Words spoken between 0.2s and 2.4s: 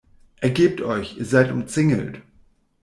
Ergebt euch, ihr seid umzingelt!